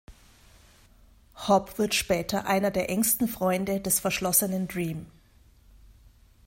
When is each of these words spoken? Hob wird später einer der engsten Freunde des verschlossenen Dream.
Hob 1.47 1.77
wird 1.77 1.93
später 1.93 2.47
einer 2.47 2.71
der 2.71 2.89
engsten 2.89 3.27
Freunde 3.27 3.79
des 3.81 3.99
verschlossenen 3.99 4.67
Dream. 4.67 5.05